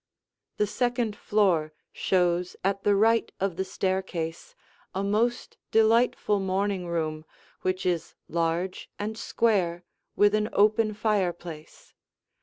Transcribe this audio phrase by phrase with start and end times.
[0.57, 4.55] The second floor shows at the right of the staircase
[4.95, 7.23] a most delightful morning room
[7.61, 9.83] which is large and square
[10.15, 11.93] with an open fireplace.